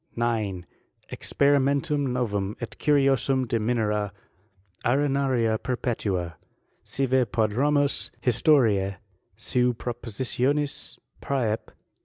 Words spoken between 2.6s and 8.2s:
curiosum de Minera arenaria perpetua, sive prodromus